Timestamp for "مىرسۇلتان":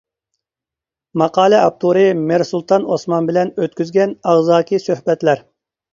2.21-2.89